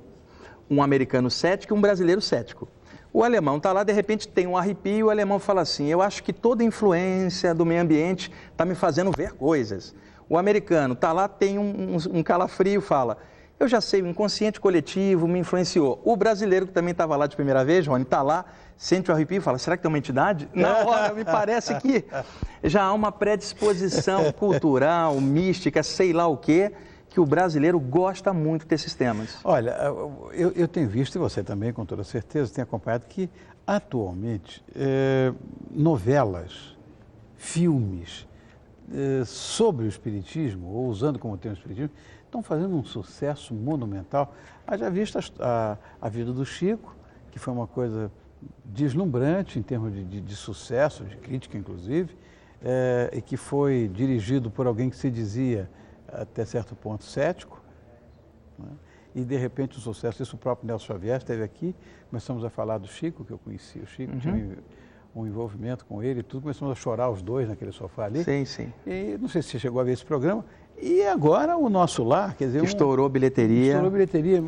um 0.69 0.83
americano 0.83 1.31
cético 1.31 1.73
e 1.73 1.77
um 1.77 1.79
brasileiro 1.79 2.19
cético. 2.19 2.67
O 3.17 3.23
alemão 3.23 3.57
está 3.57 3.73
lá, 3.73 3.83
de 3.83 3.91
repente 3.91 4.27
tem 4.27 4.45
um 4.45 4.55
arrepio, 4.55 5.07
o 5.07 5.09
alemão 5.09 5.39
fala 5.39 5.61
assim: 5.61 5.87
Eu 5.87 6.03
acho 6.03 6.21
que 6.21 6.31
toda 6.31 6.63
influência 6.63 7.51
do 7.51 7.65
meio 7.65 7.81
ambiente 7.81 8.31
está 8.51 8.63
me 8.63 8.75
fazendo 8.75 9.11
ver 9.11 9.31
coisas. 9.31 9.95
O 10.29 10.37
americano 10.37 10.93
está 10.93 11.11
lá, 11.11 11.27
tem 11.27 11.57
um, 11.57 11.95
um, 11.95 12.19
um 12.19 12.21
calafrio, 12.21 12.79
fala: 12.79 13.17
Eu 13.59 13.67
já 13.67 13.81
sei, 13.81 14.03
o 14.03 14.07
inconsciente 14.07 14.61
coletivo 14.61 15.27
me 15.27 15.39
influenciou. 15.39 15.99
O 16.05 16.15
brasileiro 16.15 16.67
que 16.67 16.73
também 16.73 16.91
estava 16.91 17.15
lá 17.15 17.25
de 17.25 17.35
primeira 17.35 17.65
vez, 17.65 17.87
Rony, 17.87 18.03
está 18.03 18.21
lá, 18.21 18.45
sente 18.77 19.09
o 19.09 19.13
arrepio 19.15 19.39
e 19.39 19.41
fala: 19.41 19.57
Será 19.57 19.75
que 19.75 19.81
tem 19.81 19.89
uma 19.89 19.97
entidade? 19.97 20.47
Na 20.53 20.85
hora, 20.85 21.11
me 21.11 21.25
parece 21.25 21.73
que 21.79 22.05
já 22.63 22.83
há 22.83 22.93
uma 22.93 23.11
predisposição 23.11 24.31
cultural, 24.31 25.15
mística, 25.19 25.81
sei 25.81 26.13
lá 26.13 26.27
o 26.27 26.37
quê 26.37 26.71
que 27.09 27.19
o 27.19 27.25
brasileiro 27.25 27.79
gosta 27.79 28.33
muito 28.33 28.65
desses 28.65 28.93
temas. 28.93 29.39
Olha, 29.43 29.71
eu, 30.33 30.51
eu 30.51 30.67
tenho 30.67 30.87
visto, 30.89 31.15
e 31.15 31.19
você 31.19 31.43
também, 31.43 31.71
com 31.73 31.85
toda 31.85 32.03
certeza, 32.03 32.53
tem 32.53 32.61
acompanhado, 32.61 33.05
que 33.07 33.29
atualmente 33.65 34.63
é, 34.75 35.33
novelas, 35.71 36.77
filmes 37.37 38.27
é, 38.93 39.23
sobre 39.25 39.85
o 39.85 39.87
Espiritismo, 39.87 40.67
ou 40.67 40.87
usando 40.87 41.19
como 41.19 41.37
tema 41.37 41.53
o 41.53 41.57
Espiritismo, 41.57 41.91
estão 42.25 42.43
fazendo 42.43 42.75
um 42.75 42.83
sucesso 42.83 43.53
monumental. 43.53 44.33
Haja 44.65 44.89
visto 44.89 45.19
a, 45.39 45.77
a, 46.01 46.09
vida 46.09 46.31
do 46.31 46.45
Chico, 46.45 46.95
que 47.31 47.39
foi 47.39 47.53
uma 47.53 47.67
coisa 47.67 48.11
deslumbrante 48.63 49.57
em 49.57 49.61
termos 49.61 49.93
de, 49.93 50.03
de, 50.03 50.21
de 50.21 50.35
sucesso, 50.35 51.03
de 51.03 51.15
crítica 51.17 51.57
inclusive, 51.57 52.15
é, 52.61 53.09
e 53.13 53.21
que 53.21 53.37
foi 53.37 53.89
dirigido 53.93 54.49
por 54.49 54.67
alguém 54.67 54.89
que 54.89 54.97
se 54.97 55.09
dizia 55.09 55.69
até 56.07 56.45
certo 56.45 56.75
ponto 56.75 57.03
cético, 57.03 57.61
né? 58.57 58.69
e 59.15 59.23
de 59.23 59.35
repente 59.35 59.77
o 59.77 59.81
sucesso, 59.81 60.21
isso 60.21 60.35
o 60.35 60.39
próprio 60.39 60.67
Nelson 60.67 60.93
Xavier 60.93 61.17
esteve 61.17 61.43
aqui, 61.43 61.75
começamos 62.09 62.43
a 62.45 62.49
falar 62.49 62.77
do 62.77 62.87
Chico, 62.87 63.25
que 63.25 63.31
eu 63.31 63.37
conheci, 63.37 63.79
o 63.79 63.87
Chico 63.87 64.13
uhum. 64.13 64.19
tinha 64.19 64.57
um 65.15 65.25
envolvimento 65.25 65.85
com 65.85 66.03
ele 66.03 66.19
e 66.19 66.23
tudo, 66.23 66.43
começamos 66.43 66.71
a 66.71 66.75
chorar 66.75 67.09
os 67.09 67.21
dois 67.21 67.49
naquele 67.49 67.71
sofá 67.71 68.05
ali. 68.05 68.23
Sim, 68.23 68.45
sim. 68.45 68.71
E 68.85 69.17
não 69.19 69.27
sei 69.27 69.41
se 69.41 69.49
você 69.49 69.59
chegou 69.59 69.81
a 69.81 69.83
ver 69.83 69.93
esse 69.93 70.05
programa. 70.05 70.45
E 70.79 71.01
agora 71.03 71.57
o 71.57 71.69
nosso 71.69 72.03
lar, 72.03 72.35
quer 72.35 72.45
dizer... 72.45 72.63
Estourou 72.63 73.07
um, 73.07 73.09
bilheteria. 73.09 73.71
Estourou 73.71 73.89
bilheteria. 73.89 74.43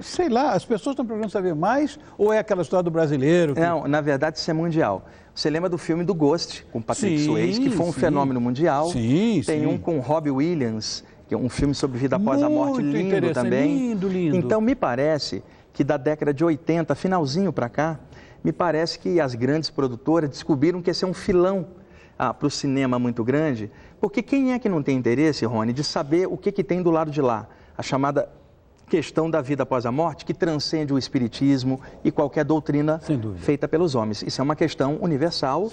Sei 0.00 0.28
lá, 0.28 0.52
as 0.52 0.64
pessoas 0.64 0.94
estão 0.94 1.04
procurando 1.04 1.30
saber 1.30 1.54
mais 1.54 1.98
ou 2.16 2.32
é 2.32 2.38
aquela 2.38 2.62
história 2.62 2.82
do 2.82 2.90
brasileiro? 2.90 3.54
Que... 3.54 3.60
Não, 3.60 3.86
na 3.86 4.00
verdade 4.00 4.38
isso 4.38 4.50
é 4.50 4.54
mundial. 4.54 5.04
Você 5.34 5.50
lembra 5.50 5.68
do 5.68 5.76
filme 5.76 6.04
do 6.04 6.14
Ghost, 6.14 6.64
com 6.72 6.80
Patrick 6.80 7.18
sim, 7.18 7.24
Swayze, 7.24 7.60
que 7.60 7.70
foi 7.70 7.86
um 7.86 7.92
sim. 7.92 8.00
fenômeno 8.00 8.40
mundial? 8.40 8.88
Sim, 8.90 9.42
Tem 9.44 9.60
sim. 9.60 9.66
um 9.66 9.76
com 9.76 9.98
Robbie 9.98 10.30
Williams, 10.30 11.02
que 11.26 11.34
é 11.34 11.36
um 11.36 11.48
filme 11.48 11.74
sobre 11.74 11.98
vida 11.98 12.16
após 12.16 12.40
Muito 12.40 12.52
a 12.52 12.54
morte, 12.54 12.82
lindo 12.82 13.32
também. 13.32 13.76
Lindo, 13.76 14.08
lindo. 14.08 14.36
Então, 14.36 14.60
me 14.60 14.76
parece 14.76 15.42
que 15.72 15.82
da 15.82 15.96
década 15.96 16.32
de 16.32 16.44
80, 16.44 16.94
finalzinho 16.94 17.52
para 17.52 17.68
cá, 17.68 17.98
me 18.44 18.52
parece 18.52 18.98
que 18.98 19.20
as 19.20 19.34
grandes 19.34 19.70
produtoras 19.70 20.30
descobriram 20.30 20.80
que 20.80 20.90
esse 20.90 21.04
é 21.04 21.08
um 21.08 21.14
filão 21.14 21.66
ah, 22.16 22.32
para 22.32 22.46
o 22.46 22.50
cinema 22.50 22.98
muito 22.98 23.24
grande, 23.24 23.70
porque 24.00 24.22
quem 24.22 24.52
é 24.52 24.58
que 24.58 24.68
não 24.68 24.82
tem 24.82 24.96
interesse, 24.96 25.44
Rony, 25.44 25.72
de 25.72 25.82
saber 25.82 26.28
o 26.28 26.36
que, 26.36 26.52
que 26.52 26.62
tem 26.62 26.80
do 26.80 26.90
lado 26.90 27.10
de 27.10 27.20
lá? 27.20 27.48
A 27.76 27.82
chamada 27.82 28.28
questão 28.88 29.30
da 29.30 29.40
vida 29.40 29.62
após 29.62 29.86
a 29.86 29.92
morte 29.92 30.24
que 30.24 30.34
transcende 30.34 30.92
o 30.92 30.98
espiritismo 30.98 31.80
e 32.02 32.10
qualquer 32.10 32.44
doutrina 32.44 33.00
feita 33.38 33.66
pelos 33.66 33.94
homens. 33.94 34.22
Isso 34.22 34.40
é 34.40 34.44
uma 34.44 34.56
questão 34.56 34.98
universal. 35.00 35.70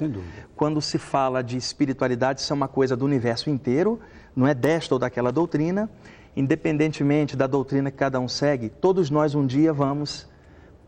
Quando 0.56 0.82
se 0.82 0.98
fala 0.98 1.44
de 1.44 1.58
espiritualidade, 1.58 2.42
isso 2.42 2.54
é 2.54 2.56
uma 2.56 2.68
coisa 2.68 2.96
do 2.96 3.06
universo 3.06 3.50
inteiro, 3.50 4.00
não 4.36 4.48
é 4.48 4.54
desta 4.54 4.96
ou 4.96 5.00
daquela 5.00 5.32
doutrina. 5.32 5.90
Independentemente 6.36 7.36
da 7.36 7.46
doutrina 7.46 7.92
que 7.92 7.98
cada 7.98 8.18
um 8.18 8.28
segue, 8.28 8.70
todos 8.70 9.10
nós 9.10 9.36
um 9.36 9.46
dia 9.46 9.74
vamos 9.74 10.31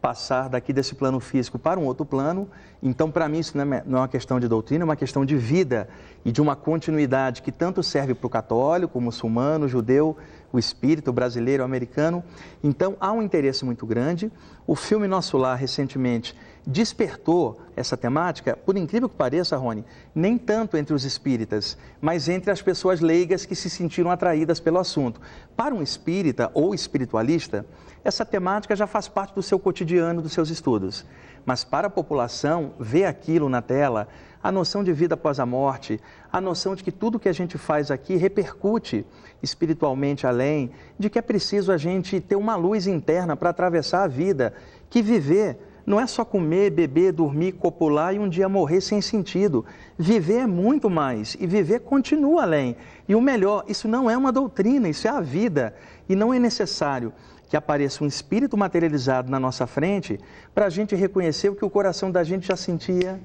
passar 0.04 0.50
daqui 0.50 0.74
desse 0.74 0.96
plano 0.96 1.18
físico 1.22 1.58
para 1.58 1.80
um 1.80 1.86
outro 1.86 2.06
plano. 2.06 2.50
Então, 2.82 3.10
para 3.10 3.30
mim, 3.30 3.40
isso 3.40 3.58
não 3.58 3.74
é, 3.74 3.84
não 3.86 4.00
é 4.00 4.02
uma 4.02 4.08
questão 4.10 4.38
de 4.38 4.50
doutrina, 4.50 4.84
é 4.84 4.86
uma 4.86 4.98
questão 4.98 5.24
de 5.24 5.38
vida 5.38 5.88
e 6.26 6.32
de 6.34 6.42
uma 6.42 6.58
continuidade 6.58 7.42
que 7.42 7.54
tanto 7.54 7.82
serve 7.82 8.14
para 8.14 8.28
o 8.28 8.30
católico, 8.30 9.00
o 9.00 9.02
muçulmano, 9.02 9.66
o 9.66 9.70
judeu, 9.70 10.18
o 10.52 10.60
espírito 10.60 11.10
o 11.10 11.14
brasileiro, 11.14 11.64
o 11.64 11.66
americano. 11.66 12.22
Então, 12.62 12.98
há 13.00 13.14
um 13.14 13.22
interesse 13.22 13.64
muito 13.64 13.86
grande. 13.86 14.30
O 14.68 14.76
filme 14.76 15.08
Nosso 15.08 15.38
Lar, 15.38 15.58
recentemente, 15.58 16.36
despertou 16.66 17.60
essa 17.76 17.98
temática, 17.98 18.56
por 18.56 18.78
incrível 18.78 19.10
que 19.10 19.16
pareça, 19.16 19.58
Rony, 19.58 19.84
nem 20.16 20.38
tanto 20.38 20.78
entre 20.78 20.94
os 20.94 21.04
espíritas, 21.04 21.78
mas 22.00 22.30
entre 22.30 22.52
as 22.52 22.62
pessoas 22.62 23.02
leigas 23.02 23.46
que 23.46 23.56
se 23.56 23.70
sentiram 23.70 24.10
atraídas 24.10 24.60
pelo 24.60 24.80
assunto. 24.80 25.20
Para 25.56 25.76
um 25.76 25.82
espírita 25.82 26.50
ou 26.54 26.74
espiritualista, 26.74 27.66
essa 28.04 28.26
temática 28.26 28.76
já 28.76 28.88
faz 28.88 29.08
parte 29.08 29.36
do 29.36 29.44
seu 29.44 29.60
cotidiano, 29.60 30.22
dos 30.22 30.34
seus 30.34 30.50
estudos. 30.50 31.06
Mas 31.46 31.64
para 31.64 31.88
a 31.88 31.90
população, 31.90 32.74
ver 32.80 33.06
aquilo 33.06 33.50
na 33.50 33.62
tela, 33.62 34.08
a 34.42 34.52
noção 34.52 34.84
de 34.84 34.92
vida 34.94 35.16
após 35.16 35.40
a 35.40 35.46
morte, 35.46 36.00
a 36.32 36.40
noção 36.40 36.76
de 36.76 36.84
que 36.84 36.92
tudo 36.92 37.20
que 37.20 37.30
a 37.30 37.34
gente 37.34 37.58
faz 37.58 37.92
aqui 37.92 38.16
repercute 38.16 39.06
espiritualmente 39.42 40.28
além, 40.28 40.72
de 40.98 41.10
que 41.10 41.20
é 41.20 41.22
preciso 41.22 41.72
a 41.72 41.78
gente 41.78 42.20
ter 42.20 42.36
uma 42.36 42.56
luz 42.56 42.88
interna 42.88 43.36
para 43.36 43.50
atravessar 43.50 44.04
a 44.04 44.08
vida, 44.08 44.54
que 44.90 45.02
viver 45.02 45.58
não 45.86 46.00
é 46.00 46.08
só 46.08 46.24
comer, 46.24 46.70
beber, 46.70 47.12
dormir, 47.12 47.54
copular 47.54 48.16
e 48.16 48.20
um 48.20 48.30
dia 48.30 48.48
morrer 48.48 48.80
sem 48.80 49.02
sentido. 49.02 49.66
Viver 49.98 50.40
é 50.40 50.48
muito 50.48 50.90
mais 50.90 51.36
e 51.40 51.46
viver 51.46 51.82
continua 51.82 52.44
além. 52.44 52.78
E 53.08 53.14
o 53.14 53.22
melhor, 53.22 53.66
isso 53.68 53.88
não 53.88 54.10
é 54.10 54.16
uma 54.16 54.32
doutrina, 54.32 54.88
isso 54.88 55.08
é 55.08 55.12
a 55.12 55.20
vida. 55.20 55.76
E 56.08 56.16
não 56.16 56.34
é 56.34 56.40
necessário 56.40 57.12
que 57.50 57.58
apareça 57.58 58.04
um 58.04 58.08
espírito 58.08 58.58
materializado 58.58 59.30
na 59.30 59.40
nossa 59.40 59.68
frente 59.68 60.20
para 60.56 60.68
a 60.68 60.70
gente 60.70 60.96
reconhecer 60.96 61.50
o 61.50 61.56
que 61.56 61.66
o 61.66 61.70
coração 61.70 62.10
da 62.10 62.24
gente 62.24 62.48
já 62.48 62.56
sentia 62.56 63.20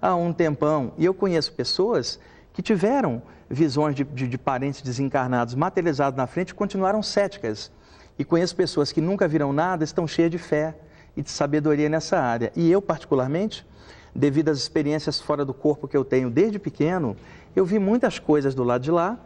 há 0.00 0.16
um 0.16 0.32
tempão. 0.32 0.92
E 0.98 1.04
eu 1.04 1.14
conheço 1.14 1.52
pessoas 1.52 2.18
que 2.52 2.60
tiveram 2.60 3.22
visões 3.48 3.94
de, 3.94 4.02
de, 4.02 4.26
de 4.26 4.38
parentes 4.38 4.82
desencarnados 4.82 5.54
materializados 5.54 6.16
na 6.16 6.26
frente 6.26 6.50
e 6.50 6.54
continuaram 6.54 7.00
céticas. 7.00 7.70
E 8.18 8.24
conheço 8.24 8.56
pessoas 8.56 8.90
que 8.90 9.00
nunca 9.00 9.28
viram 9.28 9.52
nada, 9.52 9.84
estão 9.84 10.06
cheias 10.06 10.30
de 10.30 10.38
fé 10.38 10.74
e 11.16 11.22
de 11.22 11.30
sabedoria 11.30 11.88
nessa 11.88 12.18
área. 12.18 12.52
E 12.54 12.70
eu, 12.70 12.80
particularmente, 12.80 13.66
devido 14.14 14.48
às 14.48 14.58
experiências 14.58 15.20
fora 15.20 15.44
do 15.44 15.54
corpo 15.54 15.88
que 15.88 15.96
eu 15.96 16.04
tenho 16.04 16.30
desde 16.30 16.58
pequeno, 16.58 17.16
eu 17.54 17.64
vi 17.64 17.78
muitas 17.78 18.18
coisas 18.18 18.54
do 18.54 18.64
lado 18.64 18.82
de 18.82 18.90
lá 18.90 19.18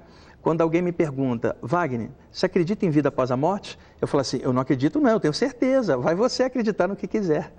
quando 0.47 0.61
alguém 0.61 0.81
me 0.81 0.93
pergunta, 0.93 1.57
Wagner, 1.61 2.09
você 2.31 2.47
acredita 2.47 2.87
em 2.87 2.91
vida 2.91 3.09
após 3.09 3.33
a 3.33 3.37
morte? 3.37 3.77
Eu 4.01 4.07
falo 4.07 4.21
assim, 4.21 4.39
eu 4.41 4.53
não 4.53 4.63
acredito 4.63 5.01
não, 5.01 5.11
eu 5.11 5.19
tenho 5.19 5.35
certeza, 5.35 5.97
vai 5.97 6.15
você 6.15 6.45
acreditar 6.45 6.87
no 6.87 6.95
que 6.95 7.09
quiser. 7.09 7.53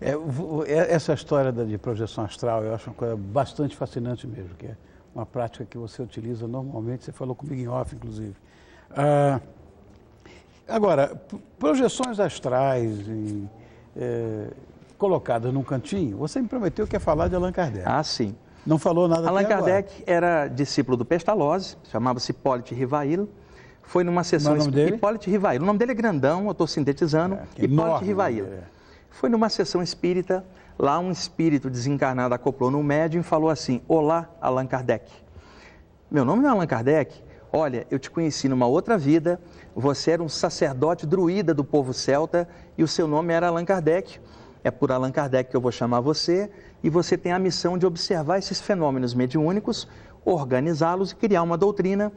É, 0.00 0.12
é, 0.12 0.94
essa 0.94 1.12
história 1.12 1.50
de 1.50 1.76
projeção 1.78 2.24
astral 2.24 2.62
eu 2.62 2.72
acho 2.72 2.90
uma 2.90 2.94
coisa 2.94 3.16
bastante 3.16 3.74
fascinante 3.74 4.24
mesmo, 4.24 4.54
que 4.54 4.66
é 4.66 4.76
uma 5.12 5.26
prática 5.26 5.64
que 5.64 5.76
você 5.76 6.00
utiliza 6.00 6.46
normalmente, 6.46 7.04
você 7.04 7.10
falou 7.10 7.34
comigo 7.34 7.60
em 7.60 7.66
off, 7.66 7.96
inclusive. 7.96 8.36
Ah, 8.90 9.40
agora, 10.68 11.20
projeções 11.58 12.20
astrais 12.20 13.08
em, 13.08 13.50
é, 13.98 14.50
colocadas 14.96 15.52
num 15.52 15.62
cantinho, 15.62 16.18
você 16.18 16.40
me 16.40 16.48
prometeu 16.48 16.86
que 16.86 16.94
ia 16.96 17.00
falar 17.00 17.28
de 17.28 17.34
Allan 17.34 17.52
Kardec. 17.52 17.84
Ah, 17.86 18.02
sim. 18.02 18.34
Não 18.66 18.78
falou 18.78 19.08
nada 19.08 19.28
Allan 19.28 19.44
Kardec 19.44 19.92
agora. 19.92 20.04
era 20.06 20.48
discípulo 20.48 20.96
do 20.96 21.04
Pestalozzi, 21.04 21.76
chamava-se 21.90 22.30
Hipólite 22.30 22.74
Rivail. 22.74 23.28
Foi 23.82 24.04
numa 24.04 24.22
sessão... 24.22 24.52
Mas 24.52 24.62
o 24.62 24.66
nome 24.66 24.76
dele? 24.76 24.96
Hipólite 24.96 25.30
Rivail. 25.30 25.62
O 25.62 25.64
nome 25.64 25.78
dele 25.78 25.92
é 25.92 25.94
grandão, 25.94 26.44
eu 26.44 26.52
estou 26.52 26.66
sintetizando. 26.66 27.36
É, 27.36 27.64
Hipólite 27.64 28.04
Rivail. 28.04 28.44
É. 28.46 28.60
Foi 29.10 29.28
numa 29.28 29.48
sessão 29.48 29.82
espírita, 29.82 30.44
lá 30.78 30.98
um 30.98 31.10
espírito 31.10 31.70
desencarnado 31.70 32.34
acoplou 32.34 32.70
no 32.70 32.82
médium 32.82 33.20
e 33.20 33.24
falou 33.24 33.50
assim, 33.50 33.80
Olá, 33.88 34.28
Allan 34.40 34.66
Kardec. 34.66 35.10
Meu 36.10 36.24
nome 36.24 36.42
não 36.42 36.50
é 36.50 36.52
Allan 36.52 36.66
Kardec? 36.66 37.22
Olha, 37.52 37.86
eu 37.90 37.98
te 37.98 38.10
conheci 38.10 38.46
numa 38.46 38.66
outra 38.66 38.98
vida, 38.98 39.40
você 39.74 40.10
era 40.10 40.22
um 40.22 40.28
sacerdote 40.28 41.06
druida 41.06 41.54
do 41.54 41.64
povo 41.64 41.94
celta 41.94 42.46
e 42.76 42.82
o 42.82 42.88
seu 42.88 43.08
nome 43.08 43.32
era 43.32 43.48
Allan 43.48 43.64
Kardec. 43.64 44.20
É 44.62 44.70
por 44.70 44.92
Allan 44.92 45.10
Kardec 45.10 45.50
que 45.50 45.56
eu 45.56 45.60
vou 45.60 45.72
chamar 45.72 46.00
você 46.00 46.50
e 46.82 46.90
você 46.90 47.16
tem 47.16 47.32
a 47.32 47.38
missão 47.38 47.78
de 47.78 47.86
observar 47.86 48.36
esses 48.36 48.60
fenômenos 48.60 49.14
mediúnicos, 49.14 49.88
organizá-los 50.26 51.12
e 51.12 51.16
criar 51.16 51.42
uma 51.42 51.56
doutrina 51.56 52.12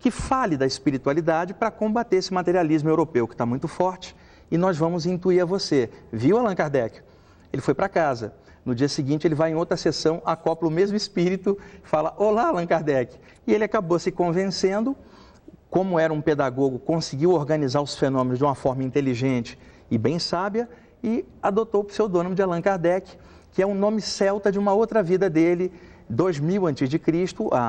que 0.00 0.10
fale 0.10 0.56
da 0.56 0.66
espiritualidade 0.66 1.54
para 1.54 1.70
combater 1.70 2.16
esse 2.16 2.34
materialismo 2.34 2.88
europeu 2.88 3.28
que 3.28 3.34
está 3.34 3.46
muito 3.46 3.68
forte 3.68 4.16
e 4.50 4.58
nós 4.58 4.76
vamos 4.76 5.06
intuir 5.06 5.42
a 5.42 5.46
você. 5.46 5.90
Viu 6.12 6.36
Allan 6.38 6.56
Kardec? 6.56 7.00
Ele 7.52 7.62
foi 7.62 7.72
para 7.72 7.88
casa. 7.88 8.34
No 8.64 8.74
dia 8.74 8.88
seguinte, 8.88 9.26
ele 9.26 9.34
vai 9.34 9.50
em 9.50 9.54
outra 9.54 9.76
sessão, 9.76 10.22
acopla 10.24 10.68
o 10.68 10.70
mesmo 10.70 10.96
espírito, 10.96 11.58
fala: 11.82 12.14
Olá, 12.16 12.48
Allan 12.48 12.66
Kardec. 12.66 13.16
E 13.46 13.52
ele 13.52 13.64
acabou 13.64 13.98
se 13.98 14.12
convencendo, 14.12 14.96
como 15.68 15.98
era 15.98 16.12
um 16.12 16.20
pedagogo, 16.20 16.78
conseguiu 16.78 17.32
organizar 17.32 17.80
os 17.80 17.96
fenômenos 17.96 18.38
de 18.38 18.44
uma 18.44 18.54
forma 18.54 18.84
inteligente 18.84 19.58
e 19.90 19.98
bem 19.98 20.18
sábia 20.18 20.68
e 21.02 21.24
adotou 21.42 21.80
o 21.80 21.84
pseudônimo 21.84 22.34
de 22.34 22.42
Allan 22.42 22.60
Kardec 22.62 23.16
que 23.52 23.62
é 23.62 23.66
um 23.66 23.74
nome 23.74 24.00
celta 24.00 24.50
de 24.50 24.58
uma 24.58 24.72
outra 24.72 25.02
vida 25.02 25.28
dele, 25.28 25.70
2000 26.08 26.66
a.C., 26.66 27.00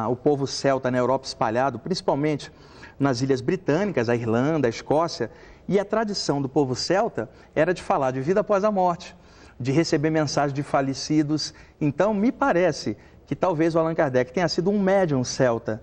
o 0.09 0.15
povo 0.15 0.47
celta 0.47 0.89
na 0.89 0.97
Europa 0.97 1.27
espalhado, 1.27 1.77
principalmente 1.77 2.51
nas 2.97 3.21
ilhas 3.21 3.41
britânicas, 3.41 4.07
a 4.07 4.15
Irlanda, 4.15 4.67
a 4.67 4.69
Escócia, 4.69 5.29
e 5.67 5.79
a 5.79 5.85
tradição 5.85 6.41
do 6.41 6.47
povo 6.47 6.75
celta 6.75 7.29
era 7.53 7.73
de 7.73 7.81
falar 7.81 8.11
de 8.11 8.21
vida 8.21 8.39
após 8.39 8.63
a 8.63 8.71
morte, 8.71 9.15
de 9.63 9.71
receber 9.71 10.09
mensagens 10.09 10.53
de 10.53 10.61
falecidos. 10.61 11.53
Então, 11.81 12.13
me 12.13 12.31
parece 12.31 12.97
que 13.25 13.35
talvez 13.35 13.73
o 13.73 13.79
Allan 13.79 13.95
Kardec 13.95 14.31
tenha 14.31 14.47
sido 14.47 14.69
um 14.69 14.79
médium 14.79 15.23
celta, 15.23 15.81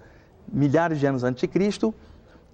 milhares 0.52 1.00
de 1.00 1.06
anos 1.06 1.24
antes 1.24 1.40
de 1.40 1.48
Cristo, 1.48 1.94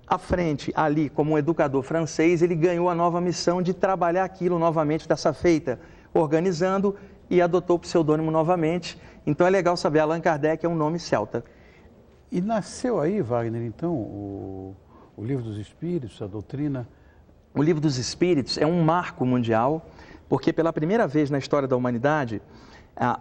à 0.06 0.18
frente, 0.18 0.72
ali, 0.76 1.08
como 1.08 1.32
um 1.32 1.38
educador 1.38 1.82
francês, 1.82 2.40
ele 2.40 2.54
ganhou 2.54 2.88
a 2.88 2.94
nova 2.94 3.20
missão 3.20 3.60
de 3.60 3.74
trabalhar 3.74 4.22
aquilo 4.22 4.56
novamente 4.56 5.08
dessa 5.08 5.32
feita, 5.32 5.80
organizando 6.14 6.94
e 7.28 7.42
adotou 7.42 7.74
o 7.74 7.78
pseudônimo 7.80 8.30
novamente. 8.30 9.00
Então 9.26 9.44
é 9.44 9.50
legal 9.50 9.76
saber, 9.76 9.98
Allan 9.98 10.20
Kardec 10.20 10.64
é 10.64 10.68
um 10.68 10.76
nome 10.76 11.00
celta. 11.00 11.44
E 12.30 12.40
nasceu 12.40 13.00
aí, 13.00 13.20
Wagner, 13.20 13.62
então, 13.62 13.92
o, 13.94 14.76
o 15.16 15.24
Livro 15.24 15.42
dos 15.42 15.58
Espíritos, 15.58 16.22
a 16.22 16.26
doutrina? 16.28 16.88
O 17.52 17.60
Livro 17.60 17.80
dos 17.80 17.98
Espíritos 17.98 18.58
é 18.58 18.66
um 18.66 18.84
marco 18.84 19.26
mundial, 19.26 19.90
porque 20.28 20.52
pela 20.52 20.72
primeira 20.72 21.06
vez 21.06 21.30
na 21.30 21.38
história 21.38 21.68
da 21.68 21.76
humanidade, 21.76 22.42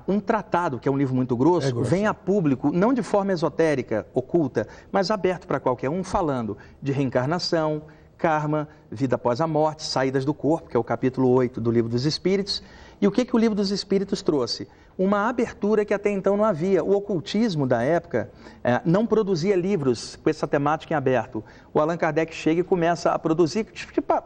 um 0.07 0.19
tratado, 0.19 0.79
que 0.79 0.87
é 0.87 0.91
um 0.91 0.97
livro 0.97 1.13
muito 1.13 1.35
grosso, 1.35 1.67
é 1.67 1.71
grosso, 1.71 1.89
vem 1.89 2.07
a 2.07 2.13
público, 2.13 2.71
não 2.71 2.93
de 2.93 3.03
forma 3.03 3.33
esotérica, 3.33 4.07
oculta, 4.13 4.67
mas 4.91 5.11
aberto 5.11 5.45
para 5.45 5.59
qualquer 5.59 5.89
um, 5.89 6.03
falando 6.03 6.57
de 6.81 6.91
reencarnação, 6.91 7.83
karma, 8.17 8.67
vida 8.89 9.15
após 9.15 9.41
a 9.41 9.47
morte, 9.47 9.83
saídas 9.83 10.23
do 10.23 10.33
corpo, 10.33 10.69
que 10.69 10.77
é 10.77 10.79
o 10.79 10.83
capítulo 10.83 11.29
8 11.29 11.59
do 11.59 11.69
Livro 11.69 11.89
dos 11.89 12.05
Espíritos, 12.05 12.63
e 13.01 13.07
o 13.07 13.11
que, 13.11 13.25
que 13.25 13.35
o 13.35 13.39
livro 13.39 13.55
dos 13.55 13.71
Espíritos 13.71 14.21
trouxe? 14.21 14.67
Uma 14.97 15.27
abertura 15.27 15.83
que 15.83 15.93
até 15.93 16.09
então 16.09 16.37
não 16.37 16.45
havia. 16.45 16.81
O 16.81 16.95
ocultismo 16.95 17.67
da 17.67 17.83
época 17.83 18.31
é, 18.63 18.81
não 18.85 19.05
produzia 19.05 19.53
livros 19.53 20.15
com 20.15 20.29
essa 20.29 20.47
temática 20.47 20.93
em 20.93 20.97
aberto. 20.97 21.43
O 21.73 21.81
Allan 21.81 21.97
Kardec 21.97 22.33
chega 22.33 22.61
e 22.61 22.63
começa 22.63 23.11
a 23.11 23.19
produzir, 23.19 23.67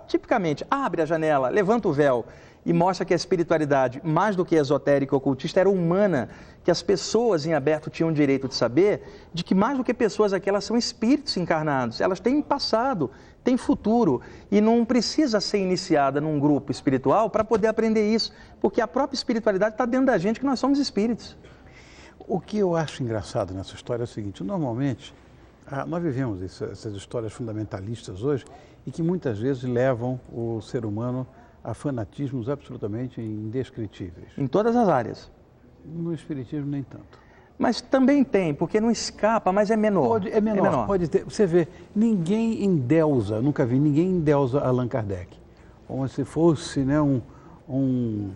tipicamente, 0.08 0.64
abre 0.70 1.02
a 1.02 1.06
janela, 1.06 1.50
levanta 1.50 1.88
o 1.88 1.92
véu 1.92 2.24
e 2.66 2.74
mostra 2.74 3.06
que 3.06 3.14
a 3.14 3.16
espiritualidade, 3.16 4.02
mais 4.04 4.36
do 4.36 4.46
que 4.46 4.56
esotérica 4.56 5.16
ou 5.16 5.18
ocultista, 5.18 5.60
era 5.60 5.70
humana, 5.70 6.30
que 6.64 6.70
as 6.70 6.82
pessoas 6.82 7.46
em 7.46 7.54
aberto 7.54 7.90
tinham 7.90 8.10
o 8.10 8.14
direito 8.14 8.48
de 8.48 8.56
saber 8.56 9.30
de 9.34 9.44
que 9.44 9.56
mais 9.56 9.78
do 9.78 9.84
que 9.84 9.94
pessoas 9.94 10.34
aqui, 10.34 10.50
elas 10.50 10.66
são 10.66 10.78
espíritos 10.78 11.36
encarnados, 11.38 12.02
elas 12.02 12.20
têm 12.20 12.42
passado, 12.42 13.10
têm 13.44 13.58
futuro 13.58 14.22
e 14.52 14.60
não 14.60 14.84
precisa 14.84 15.40
ser 15.40 15.60
iniciada 15.60 16.20
num 16.20 16.40
grupo 16.40 16.72
espiritual 16.72 17.30
para 17.30 17.44
poder 17.44 17.68
aprender 17.68 18.14
isso, 18.14 18.34
porque 18.60 18.82
a 18.82 18.88
própria 18.88 19.16
espiritualidade 19.16 19.76
está 19.76 19.86
dentro 19.86 20.08
da 20.08 20.18
gente 20.18 20.40
que 20.40 20.46
nós 20.46 20.60
somos 20.60 20.80
espíritos. 20.80 21.38
O 22.28 22.40
que 22.40 22.58
eu 22.60 22.76
acho 22.76 23.02
engraçado 23.02 23.54
nessa 23.54 23.74
história 23.74 24.04
é 24.04 24.06
o 24.06 24.08
seguinte: 24.08 24.44
normalmente 24.44 25.14
ah, 25.66 25.86
nós 25.86 26.04
vivemos 26.04 26.42
essas 26.62 26.94
histórias 26.94 27.34
fundamentalistas 27.34 28.24
hoje 28.24 28.46
e 28.86 28.92
que 28.92 29.02
muitas 29.02 29.40
vezes 29.40 29.64
levam 29.64 30.20
o 30.32 30.62
ser 30.62 30.86
humano 30.86 31.26
a 31.64 31.74
fanatismos 31.74 32.50
absolutamente 32.50 33.22
indescritíveis. 33.22 34.30
Em 34.38 34.48
todas 34.48 34.76
as 34.76 34.88
áreas. 34.88 35.32
No 35.86 36.14
Espiritismo, 36.14 36.70
nem 36.70 36.84
tanto. 36.84 37.20
Mas 37.58 37.82
também 37.82 38.24
tem, 38.24 38.54
porque 38.54 38.80
não 38.80 38.90
escapa, 38.90 39.52
mas 39.52 39.70
é 39.70 39.76
menor. 39.76 40.08
Pode, 40.08 40.32
é, 40.32 40.40
menor, 40.40 40.60
é 40.60 40.70
menor, 40.70 40.88
pode 40.88 41.10
ter. 41.10 41.26
Você 41.26 41.46
vê, 41.46 41.68
ninguém 41.94 42.64
endeusa, 42.64 43.42
nunca 43.42 43.66
vi 43.66 43.78
ninguém 43.78 44.12
endeusa 44.12 44.62
Allan 44.62 44.88
Kardec. 44.88 45.38
Como 45.86 46.08
se 46.08 46.24
fosse 46.24 46.80
né, 46.82 47.02
um, 47.02 47.22
um, 47.68 48.32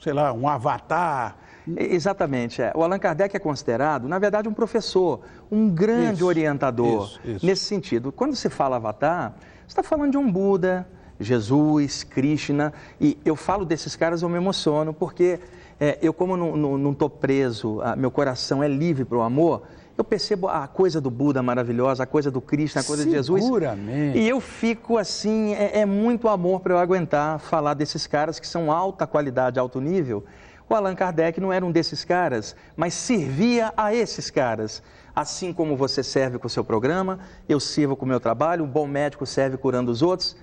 sei 0.00 0.12
lá, 0.12 0.32
um 0.32 0.48
avatar. 0.48 1.36
Exatamente. 1.76 2.60
É. 2.60 2.72
O 2.74 2.82
Allan 2.82 2.98
Kardec 2.98 3.36
é 3.36 3.38
considerado, 3.38 4.08
na 4.08 4.18
verdade, 4.18 4.48
um 4.48 4.52
professor, 4.52 5.20
um 5.50 5.68
grande 5.68 6.14
isso, 6.14 6.26
orientador 6.26 7.04
isso, 7.04 7.20
isso. 7.24 7.46
nesse 7.46 7.64
sentido. 7.64 8.10
Quando 8.10 8.34
se 8.34 8.50
fala 8.50 8.76
avatar, 8.76 9.34
você 9.60 9.68
está 9.68 9.82
falando 9.84 10.10
de 10.10 10.18
um 10.18 10.30
Buda, 10.30 10.88
Jesus, 11.18 12.04
Krishna, 12.04 12.72
e 13.00 13.18
eu 13.24 13.36
falo 13.36 13.64
desses 13.64 13.96
caras, 13.96 14.22
eu 14.22 14.28
me 14.28 14.36
emociono, 14.36 14.92
porque 14.92 15.40
é, 15.80 15.98
eu, 16.02 16.12
como 16.12 16.36
não 16.36 16.92
estou 16.92 17.08
preso, 17.10 17.80
a, 17.82 17.96
meu 17.96 18.10
coração 18.10 18.62
é 18.62 18.68
livre 18.68 19.04
para 19.04 19.18
o 19.18 19.22
amor, 19.22 19.62
eu 19.96 20.04
percebo 20.04 20.48
a 20.48 20.66
coisa 20.68 21.00
do 21.00 21.10
Buda 21.10 21.42
maravilhosa, 21.42 22.02
a 22.02 22.06
coisa 22.06 22.30
do 22.30 22.40
Krishna, 22.40 22.82
a 22.82 22.84
coisa 22.84 23.04
de 23.04 23.10
Jesus. 23.10 23.42
Seguramente. 23.42 24.18
E 24.18 24.28
eu 24.28 24.40
fico 24.40 24.98
assim, 24.98 25.54
é, 25.54 25.80
é 25.80 25.86
muito 25.86 26.28
amor 26.28 26.60
para 26.60 26.74
eu 26.74 26.78
aguentar 26.78 27.38
falar 27.38 27.72
desses 27.72 28.06
caras 28.06 28.38
que 28.38 28.46
são 28.46 28.70
alta 28.70 29.06
qualidade, 29.06 29.58
alto 29.58 29.80
nível. 29.80 30.24
O 30.68 30.74
Allan 30.74 30.94
Kardec 30.94 31.40
não 31.40 31.52
era 31.52 31.64
um 31.64 31.70
desses 31.70 32.04
caras, 32.04 32.54
mas 32.76 32.92
servia 32.92 33.72
a 33.76 33.94
esses 33.94 34.30
caras. 34.30 34.82
Assim 35.14 35.52
como 35.52 35.76
você 35.76 36.02
serve 36.02 36.38
com 36.38 36.46
o 36.46 36.50
seu 36.50 36.62
programa, 36.62 37.20
eu 37.48 37.58
sirvo 37.58 37.96
com 37.96 38.04
o 38.04 38.08
meu 38.08 38.20
trabalho, 38.20 38.64
um 38.64 38.68
bom 38.68 38.86
médico 38.86 39.24
serve 39.24 39.56
curando 39.56 39.90
os 39.90 40.02
outros. 40.02 40.36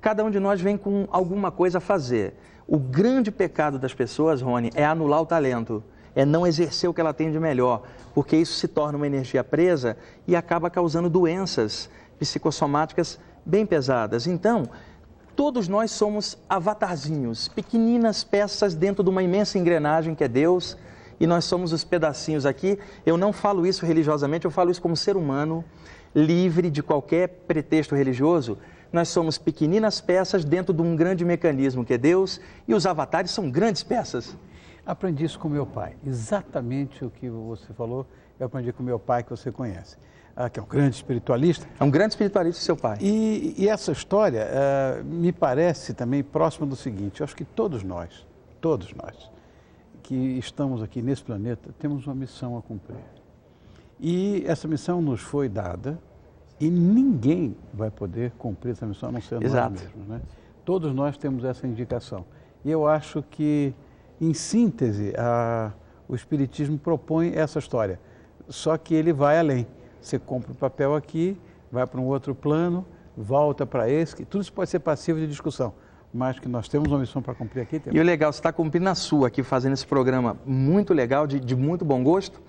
Cada 0.00 0.24
um 0.24 0.30
de 0.30 0.38
nós 0.38 0.60
vem 0.60 0.76
com 0.76 1.08
alguma 1.10 1.50
coisa 1.50 1.78
a 1.78 1.80
fazer. 1.80 2.34
O 2.66 2.78
grande 2.78 3.30
pecado 3.30 3.78
das 3.78 3.94
pessoas, 3.94 4.40
Rony, 4.40 4.70
é 4.74 4.84
anular 4.84 5.20
o 5.20 5.26
talento, 5.26 5.82
é 6.14 6.24
não 6.24 6.46
exercer 6.46 6.88
o 6.88 6.94
que 6.94 7.00
ela 7.00 7.14
tem 7.14 7.32
de 7.32 7.40
melhor, 7.40 7.82
porque 8.14 8.36
isso 8.36 8.54
se 8.54 8.68
torna 8.68 8.96
uma 8.96 9.06
energia 9.06 9.42
presa 9.42 9.96
e 10.26 10.36
acaba 10.36 10.70
causando 10.70 11.08
doenças 11.08 11.88
psicossomáticas 12.18 13.18
bem 13.44 13.64
pesadas. 13.64 14.26
Então, 14.26 14.68
todos 15.34 15.66
nós 15.66 15.90
somos 15.90 16.36
avatarzinhos, 16.48 17.48
pequeninas 17.48 18.22
peças 18.22 18.74
dentro 18.74 19.02
de 19.02 19.10
uma 19.10 19.22
imensa 19.22 19.58
engrenagem 19.58 20.14
que 20.14 20.24
é 20.24 20.28
Deus, 20.28 20.76
e 21.20 21.26
nós 21.26 21.44
somos 21.44 21.72
os 21.72 21.84
pedacinhos 21.84 22.46
aqui. 22.46 22.78
Eu 23.04 23.16
não 23.16 23.32
falo 23.32 23.66
isso 23.66 23.84
religiosamente, 23.84 24.44
eu 24.44 24.50
falo 24.50 24.70
isso 24.70 24.82
como 24.82 24.96
ser 24.96 25.16
humano, 25.16 25.64
livre 26.14 26.70
de 26.70 26.82
qualquer 26.82 27.28
pretexto 27.46 27.94
religioso 27.94 28.58
nós 28.92 29.08
somos 29.08 29.38
pequeninas 29.38 30.00
peças 30.00 30.44
dentro 30.44 30.72
de 30.72 30.82
um 30.82 30.96
grande 30.96 31.24
mecanismo 31.24 31.84
que 31.84 31.94
é 31.94 31.98
Deus 31.98 32.40
e 32.66 32.74
os 32.74 32.86
avatares 32.86 33.30
são 33.30 33.50
grandes 33.50 33.82
peças. 33.82 34.36
Aprendi 34.86 35.24
isso 35.24 35.38
com 35.38 35.48
meu 35.48 35.66
pai, 35.66 35.96
exatamente 36.06 37.04
o 37.04 37.10
que 37.10 37.28
você 37.28 37.72
falou, 37.74 38.06
eu 38.40 38.46
aprendi 38.46 38.72
com 38.72 38.82
meu 38.82 38.98
pai 38.98 39.22
que 39.22 39.30
você 39.30 39.52
conhece. 39.52 39.96
Ah, 40.40 40.48
que 40.48 40.60
é 40.60 40.62
um 40.62 40.66
grande 40.66 40.94
espiritualista. 40.94 41.66
É 41.80 41.82
um 41.82 41.90
grande 41.90 42.12
espiritualista, 42.12 42.62
seu 42.62 42.76
pai. 42.76 42.96
E, 43.00 43.56
e 43.58 43.68
essa 43.68 43.90
história 43.90 44.46
uh, 44.46 45.04
me 45.04 45.32
parece 45.32 45.92
também 45.92 46.22
próxima 46.22 46.64
do 46.64 46.76
seguinte: 46.76 47.20
eu 47.20 47.24
acho 47.24 47.34
que 47.34 47.44
todos 47.44 47.82
nós, 47.82 48.24
todos 48.60 48.94
nós, 48.94 49.28
que 50.00 50.14
estamos 50.14 50.80
aqui 50.80 51.02
nesse 51.02 51.24
planeta, 51.24 51.74
temos 51.80 52.06
uma 52.06 52.14
missão 52.14 52.56
a 52.56 52.62
cumprir. 52.62 53.02
E 53.98 54.44
essa 54.46 54.68
missão 54.68 55.02
nos 55.02 55.20
foi 55.20 55.48
dada 55.48 55.98
e 56.60 56.70
ninguém 56.70 57.56
vai 57.72 57.90
poder 57.90 58.32
cumprir 58.38 58.72
essa 58.72 58.86
missão 58.86 59.08
a 59.08 59.12
não 59.12 59.20
ser 59.20 59.40
nós 59.40 59.52
mesmos. 59.52 60.08
Né? 60.08 60.20
Todos 60.64 60.92
nós 60.92 61.16
temos 61.16 61.44
essa 61.44 61.66
indicação. 61.66 62.24
E 62.64 62.70
eu 62.70 62.86
acho 62.86 63.22
que, 63.22 63.72
em 64.20 64.34
síntese, 64.34 65.14
a, 65.16 65.72
o 66.08 66.14
Espiritismo 66.14 66.78
propõe 66.78 67.32
essa 67.34 67.58
história. 67.58 68.00
Só 68.48 68.76
que 68.76 68.94
ele 68.94 69.12
vai 69.12 69.38
além. 69.38 69.66
Você 70.00 70.18
compra 70.18 70.52
o 70.52 70.54
papel 70.54 70.94
aqui, 70.94 71.38
vai 71.70 71.86
para 71.86 72.00
um 72.00 72.06
outro 72.06 72.34
plano, 72.34 72.84
volta 73.16 73.64
para 73.64 73.88
esse, 73.88 74.16
que 74.16 74.24
tudo 74.24 74.42
isso 74.42 74.52
pode 74.52 74.70
ser 74.70 74.80
passivo 74.80 75.18
de 75.18 75.26
discussão 75.26 75.72
mas 76.12 76.38
que 76.38 76.48
nós 76.48 76.68
temos 76.68 76.90
uma 76.90 76.98
missão 76.98 77.20
para 77.20 77.34
cumprir 77.34 77.60
aqui. 77.60 77.78
Temos. 77.78 77.96
E 77.96 78.00
o 78.00 78.02
legal, 78.02 78.32
você 78.32 78.38
está 78.38 78.52
cumprindo 78.52 78.88
a 78.88 78.94
sua 78.94 79.28
aqui, 79.28 79.42
fazendo 79.42 79.74
esse 79.74 79.86
programa 79.86 80.38
muito 80.46 80.94
legal, 80.94 81.26
de, 81.26 81.38
de 81.38 81.54
muito 81.54 81.84
bom 81.84 82.02
gosto. 82.02 82.40